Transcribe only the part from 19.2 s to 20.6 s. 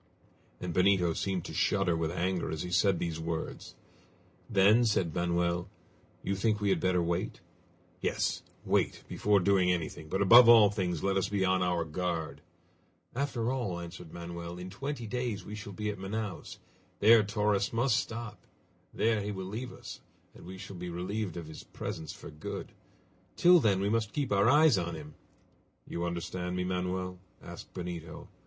he will leave us, and we